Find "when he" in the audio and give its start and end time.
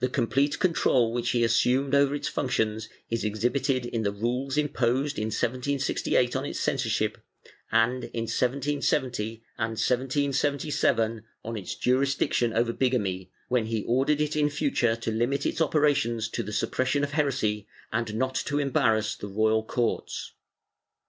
13.48-13.82